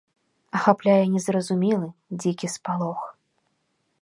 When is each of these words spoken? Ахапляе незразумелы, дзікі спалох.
Ахапляе 0.59 1.03
незразумелы, 1.13 1.89
дзікі 2.25 2.47
спалох. 2.57 3.01